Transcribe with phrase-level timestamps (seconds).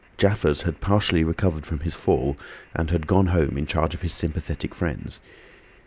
[0.17, 2.35] Jaffers had partially recovered from his fall
[2.73, 5.19] and had gone home in the charge of his sympathetic friends.